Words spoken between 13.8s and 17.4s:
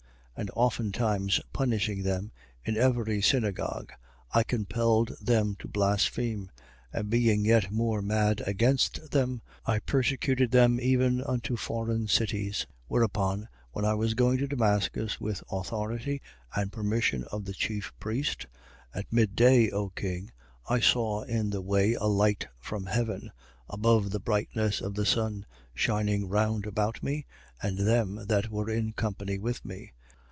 I was going to Damascus with authority and permission